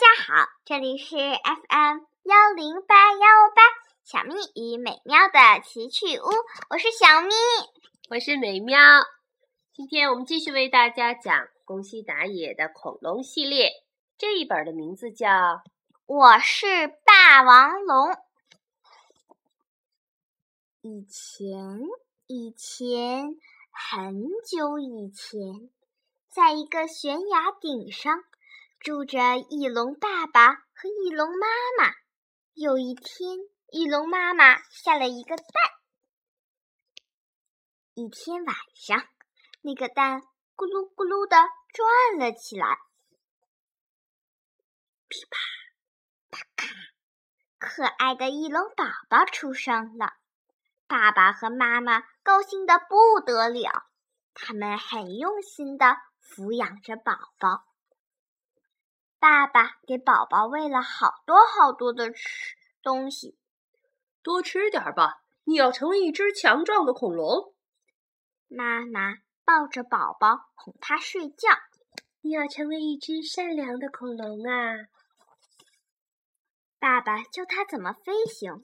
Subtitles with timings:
[0.00, 3.20] 家好，这里是 FM 幺零八幺
[3.54, 3.60] 八
[4.02, 6.24] 小咪与美妙的奇趣屋，
[6.70, 7.34] 我是小咪，
[8.08, 8.78] 我是美妙。
[9.74, 13.72] 今天我们继续为大家讲宫西达也的恐龙系列，
[14.16, 15.28] 这一本的名字叫
[16.06, 18.06] 《我是霸王龙》。
[20.80, 21.78] 以前，
[22.26, 23.36] 以前，
[23.70, 25.68] 很久以前，
[26.30, 28.24] 在一个悬崖顶上。
[28.80, 31.46] 住着翼龙爸爸和翼龙妈
[31.78, 31.92] 妈。
[32.54, 33.36] 有一天，
[33.70, 35.46] 翼龙妈妈下了一个蛋。
[37.92, 39.06] 一天晚上，
[39.60, 40.22] 那个蛋
[40.56, 41.36] 咕噜咕噜的
[41.74, 42.78] 转了起来，
[45.08, 45.38] 噼啪
[46.30, 46.66] 啪咔，
[47.58, 50.14] 可爱的翼龙宝宝出生了。
[50.86, 53.90] 爸爸和妈妈高兴的不得了，
[54.32, 57.66] 他们很用心的抚养着宝宝。
[59.20, 63.36] 爸爸给宝宝喂了好多好多的吃东西，
[64.22, 67.52] 多吃点吧，你要成为一只强壮的恐龙。
[68.48, 71.50] 妈妈抱着宝宝哄他睡觉，
[72.22, 74.88] 你要成为一只善良的恐龙啊。
[76.78, 78.62] 爸爸教他怎么飞行，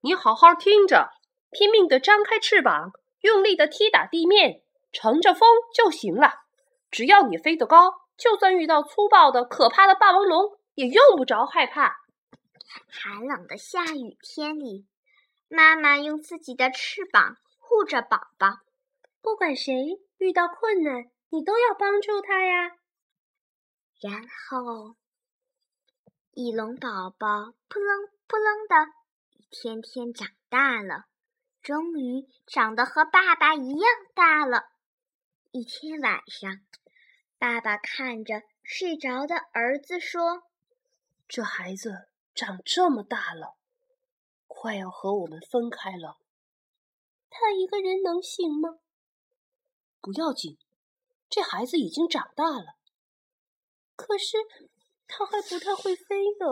[0.00, 1.10] 你好好听着，
[1.52, 6.32] 拼命的张开翅膀，用力的踢打地面，乘着风就行了。
[6.90, 8.05] 只要你飞得高。
[8.16, 11.96] 就算遇到粗暴的、可怕的霸王龙，也用不着害怕。
[12.88, 14.86] 寒冷的下雨天里，
[15.48, 18.60] 妈妈用自己的翅膀护着宝宝。
[19.20, 19.72] 不管谁
[20.18, 22.70] 遇到困难，你都要帮助他呀。
[24.00, 24.96] 然后，
[26.32, 28.92] 翼龙宝宝扑棱扑棱的
[29.32, 31.04] 一天天长大了，
[31.62, 34.64] 终于长得和爸爸一样大了。
[35.52, 36.50] 一天晚上。
[37.38, 40.42] 爸爸看着睡着的儿子说
[41.28, 43.56] ：“这孩子长这么大了，
[44.46, 46.18] 快要和我们分开了。
[47.28, 48.78] 他一个人能行吗？
[50.00, 50.56] 不要紧，
[51.28, 52.76] 这孩子已经长大了。
[53.96, 54.38] 可是
[55.06, 56.46] 他还不太会飞呢，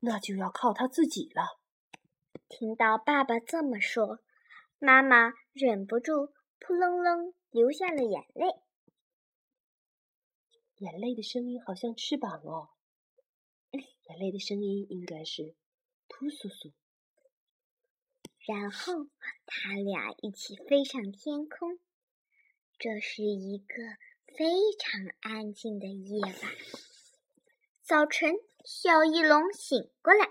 [0.00, 1.58] 那就要靠他自己了。”
[2.48, 4.18] 听到爸爸这么说，
[4.78, 8.60] 妈妈忍不住扑棱棱流下了眼泪。
[10.80, 12.70] 眼泪的声音好像翅膀哦，
[13.70, 15.54] 眼泪的声音应该是
[16.08, 16.72] 扑簌簌。
[18.46, 19.06] 然后
[19.44, 21.78] 他俩一起飞上天空。
[22.78, 23.74] 这是一个
[24.34, 24.46] 非
[24.78, 26.34] 常安静的夜晚。
[27.82, 30.24] 早晨，小翼龙醒过来，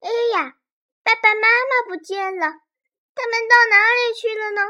[0.00, 0.60] 哎呀，
[1.02, 2.42] 爸爸妈妈不见了，
[3.14, 4.60] 他们到哪里去了呢？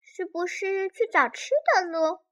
[0.00, 2.24] 是不是去找吃的了？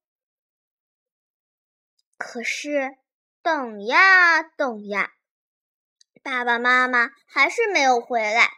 [2.23, 2.99] 可是，
[3.41, 5.11] 等呀等呀，
[6.23, 8.51] 爸爸妈妈还是没有回来。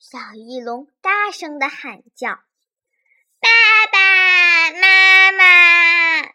[0.00, 2.40] 小翼龙大声的喊叫
[3.38, 3.48] ：“爸
[3.92, 6.34] 爸妈妈！”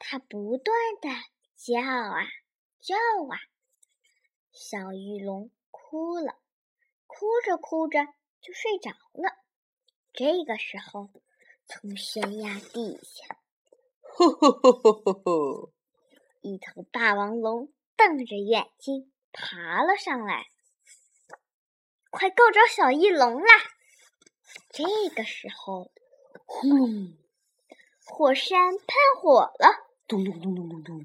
[0.00, 1.10] 它不断的
[1.54, 2.24] 叫啊
[2.80, 2.96] 叫
[3.30, 3.36] 啊。
[4.52, 6.38] 小翼龙哭了，
[7.06, 8.06] 哭着哭着
[8.40, 9.36] 就睡着了。
[10.14, 11.10] 这个时候，
[11.66, 13.36] 从悬崖底下，
[14.00, 15.72] 呼呼呼呼呼呼。
[16.42, 20.46] 一头霸王龙瞪着眼睛爬了上来，
[22.10, 23.52] 快够着小翼龙啦！
[24.70, 24.84] 这
[25.14, 25.90] 个时候，
[26.46, 27.14] 轰，
[28.06, 28.86] 火山喷
[29.20, 29.68] 火了，
[30.08, 31.04] 咚咚咚咚咚咚，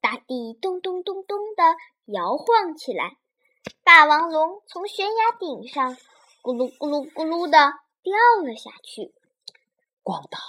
[0.00, 1.76] 大地咚咚咚咚的
[2.06, 3.16] 摇晃起来，
[3.84, 5.96] 霸王龙从悬崖顶上
[6.42, 7.72] 咕噜咕噜咕噜的
[8.02, 8.14] 掉
[8.44, 9.14] 了下去，
[10.02, 10.40] 咣当！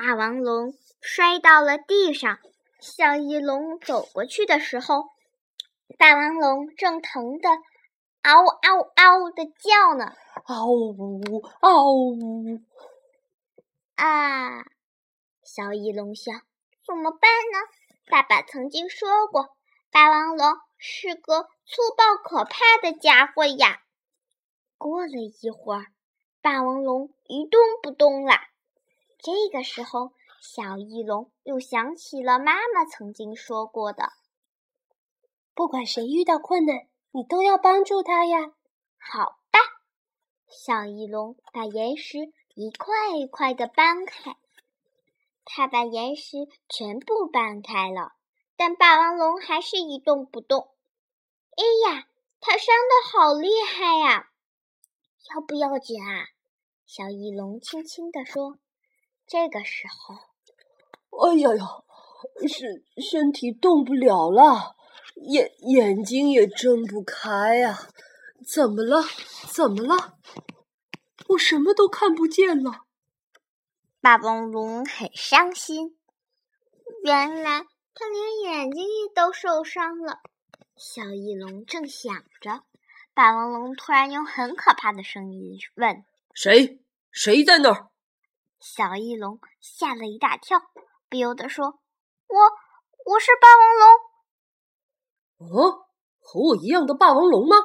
[0.00, 0.74] 霸王龙。
[1.00, 2.38] 摔到了地上，
[2.78, 5.06] 小翼龙走过去的时候，
[5.98, 7.48] 霸王龙正疼得
[8.22, 10.12] 嗷嗷嗷的叫呢，
[10.44, 12.60] 嗷呜嗷呜
[13.96, 14.62] 啊！
[15.42, 16.42] 小翼龙想
[16.86, 17.58] 怎么办呢？
[18.08, 19.56] 爸爸曾经说过，
[19.90, 23.80] 霸王龙是个粗暴可怕的家伙呀。
[24.76, 25.12] 过了
[25.42, 25.86] 一会儿，
[26.40, 28.34] 霸王龙一动不动了。
[29.18, 30.12] 这个时候。
[30.40, 34.12] 小翼龙又想起了妈妈曾经说过的
[35.52, 38.52] ：“不管谁遇到困难，你都要帮助他呀。”
[39.02, 39.58] 好吧，
[40.46, 44.36] 小翼龙把岩石一块一块的搬开。
[45.44, 48.12] 他把岩石全部搬开了，
[48.56, 50.68] 但霸王龙还是一动不动。
[51.56, 52.06] 哎呀，
[52.38, 54.30] 他伤的好厉害呀！
[55.34, 56.28] 要不要紧啊？
[56.86, 58.56] 小翼龙轻轻地说。
[59.28, 60.16] 这个时候。
[61.26, 61.66] 哎呀呀，
[62.48, 64.76] 身身体动不了了，
[65.16, 67.78] 眼眼睛也睁不开呀！
[68.46, 69.02] 怎么了？
[69.52, 70.14] 怎么了？
[71.28, 72.84] 我什么都看不见了。
[74.00, 75.98] 霸王龙很伤心，
[77.04, 80.20] 原来他连眼睛也都受伤了。
[80.76, 82.62] 小翼龙正想着，
[83.12, 86.80] 霸王龙突然用很可怕的声音问：“谁？
[87.10, 87.87] 谁在那儿？”
[88.60, 90.58] 小翼龙吓了一大跳，
[91.08, 91.78] 不由得说
[92.26, 92.38] ：“我，
[93.06, 93.88] 我是霸王龙。
[95.54, 95.86] ”“哦，
[96.18, 97.56] 和我一样的霸王龙吗？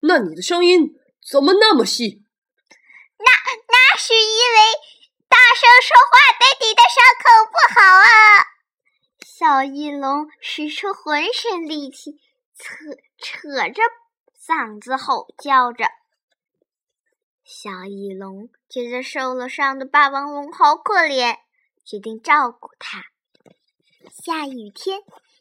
[0.00, 0.94] 那你的声音
[1.30, 2.24] 怎么那么细
[3.20, 3.30] ？”“那
[3.68, 4.58] 那是因为
[5.28, 8.48] 大声说话对你的伤口不好啊！”
[9.26, 12.12] 小翼龙使出浑身力气，
[12.56, 12.74] 扯
[13.18, 13.82] 扯着
[14.38, 15.84] 嗓子吼叫着。
[17.52, 21.36] 小翼龙觉得受了伤的霸王龙好可怜，
[21.84, 23.06] 决定照顾它。
[24.08, 25.00] 下雨天，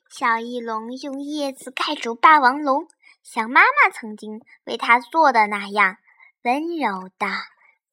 [0.09, 2.87] 小翼龙用叶子盖住霸王龙，
[3.21, 5.97] 像妈妈曾经为它做的那样，
[6.41, 7.27] 温柔的、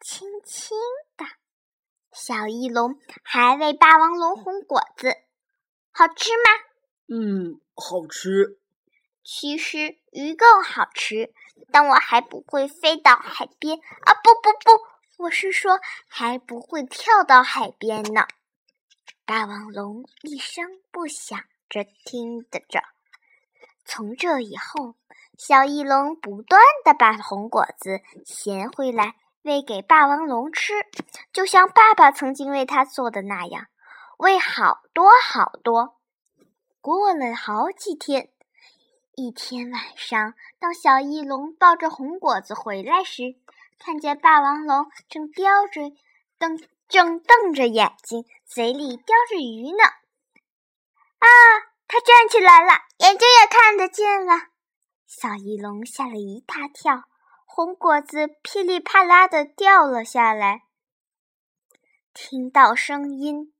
[0.00, 0.78] 轻轻
[1.18, 1.26] 的。
[2.10, 5.14] 小翼龙还为霸王龙烘果子，
[5.92, 7.14] 好吃吗？
[7.14, 8.58] 嗯，好吃。
[9.22, 11.34] 其实鱼更好吃。
[11.70, 14.14] 但我还不会飞到海边啊！
[14.14, 18.26] 不不不，我是说还不会跳到海边呢。
[19.25, 21.38] 霸王龙一声不响
[21.69, 22.81] 着听着着。
[23.85, 24.94] 从这以后，
[25.37, 30.73] 小翼龙不断的把红果子衔回来喂给霸王龙吃，
[31.32, 33.67] 就像爸爸曾经为他做的那样，
[34.19, 35.99] 喂好多好多。
[36.81, 38.31] 过了好几天。
[39.18, 43.22] 一天晚上，当小翼龙抱着红果子回来时，
[43.78, 45.80] 看见霸王龙正叼着
[46.38, 49.84] 瞪，正瞪着眼睛，嘴里叼着鱼呢。
[51.18, 51.26] 啊！
[51.88, 54.48] 它站起来了，眼睛也看得见了。
[55.06, 57.04] 小翼龙吓了一大跳，
[57.46, 60.64] 红果子噼里啪啦的掉了下来。
[62.12, 63.54] 听到声音，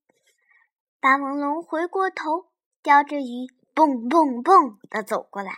[1.01, 2.51] 霸王龙回过头，
[2.83, 3.56] 叼着鱼。
[3.77, 5.53] 蹦蹦蹦的走过来，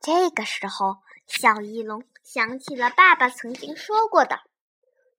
[0.00, 0.96] 这个时候，
[1.28, 4.40] 小翼龙想起了爸爸曾经说过的：“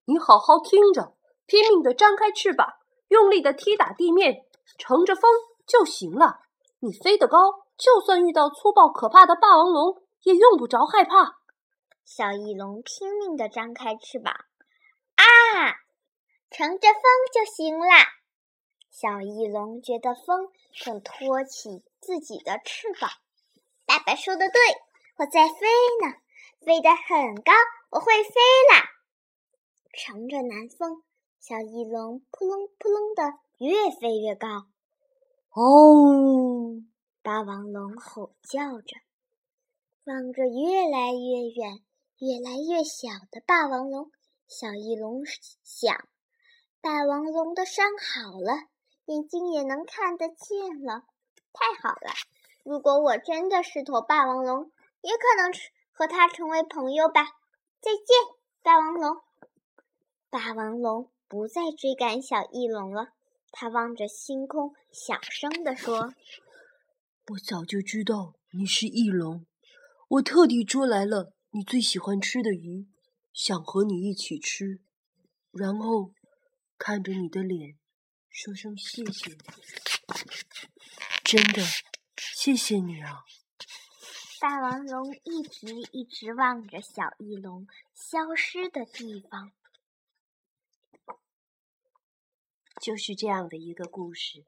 [0.04, 1.16] 你好好听着，
[1.46, 2.74] 拼命的张开翅膀，
[3.08, 4.44] 用力的踢打地面，
[4.78, 5.32] 乘着风
[5.66, 6.42] 就行了。
[6.80, 7.38] 你飞得高，
[7.78, 11.38] 就算遇到粗暴可怕的霸王龙，也用不着害怕。”
[12.04, 14.34] 小翼龙拼命的张开翅膀，
[15.16, 15.24] 啊，
[16.52, 17.02] 乘着风
[17.34, 17.86] 就行了。
[18.92, 23.10] 小翼龙觉得风正托起自己的翅膀。
[23.88, 24.60] 爸爸说的对，
[25.18, 25.66] 我在飞
[26.04, 26.14] 呢，
[26.64, 27.52] 飞得很高，
[27.90, 28.32] 我会飞
[28.72, 28.86] 啦！
[29.92, 31.02] 乘着南风，
[31.40, 34.48] 小翼龙扑棱扑棱的越飞越高。
[35.56, 36.84] 哦！
[37.24, 38.98] 霸王龙吼叫着，
[40.04, 41.82] 望着越来越远、
[42.20, 44.12] 越来越小的霸王龙，
[44.48, 45.24] 小翼龙
[45.64, 46.08] 想：
[46.82, 48.54] 霸王龙的伤好了。
[49.06, 51.04] 眼睛也能看得见了，
[51.56, 52.12] 太好了！
[52.64, 54.72] 如果我真的是头霸王龙，
[55.02, 55.54] 也可能
[55.92, 57.24] 和它成为朋友吧。
[57.80, 58.06] 再见，
[58.62, 59.22] 霸王龙。
[60.30, 63.14] 霸王龙不再追赶小翼龙了，
[63.52, 66.14] 它望着星空，小声地说
[67.32, 69.46] ：“我早就知道你是翼龙，
[70.10, 72.88] 我特地捉来了你最喜欢吃的鱼，
[73.32, 74.82] 想和你一起吃，
[75.52, 76.12] 然后
[76.78, 77.78] 看着你的脸。”
[78.30, 79.38] 说声谢谢，
[81.26, 81.64] 真的
[82.16, 83.26] 谢谢你啊！
[84.40, 89.52] 霸王龙一直一直望着小翼龙消失的地方，
[92.80, 94.46] 就是这样的一个故事。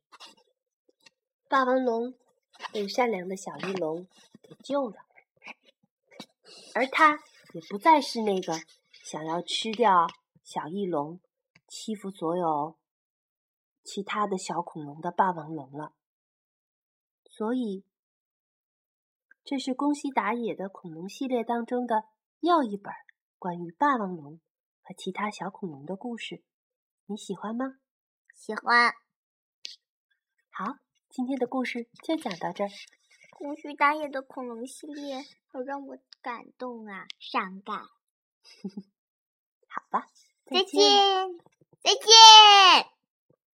[1.50, 2.14] 霸王龙
[2.72, 4.08] 被善良的小翼龙
[4.44, 4.98] 给救了，
[6.76, 8.62] 而他也不再是那个
[9.04, 10.08] 想要吃掉
[10.44, 11.20] 小翼龙、
[11.68, 12.78] 欺负所有。
[13.84, 15.94] 其他的小恐龙的霸王龙了，
[17.38, 17.86] 所以
[19.44, 22.06] 这是宫西达也的恐龙系列当中的
[22.40, 22.92] 又一本
[23.38, 24.42] 关于霸王龙
[24.82, 26.42] 和其他小恐龙的故事。
[27.06, 27.76] 你喜欢吗？
[28.34, 28.92] 喜欢。
[30.50, 30.80] 好，
[31.12, 32.70] 今天的故事就讲到这儿。
[33.38, 37.78] 宫西达也的恐龙系列好让我感动啊，伤感。
[39.70, 40.08] 好吧，
[40.48, 40.82] 再见，
[41.84, 42.97] 再见。